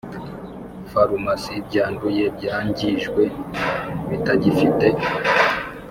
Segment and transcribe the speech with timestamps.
[0.91, 3.23] Farumasi byanduye byangijwe
[4.09, 4.87] bitagifite